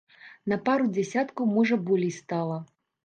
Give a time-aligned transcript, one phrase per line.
[0.53, 2.57] На пару дзясяткаў, можа, болей стала.